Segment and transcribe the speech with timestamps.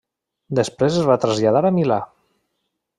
[0.59, 2.01] Després es va traslladar a Milà.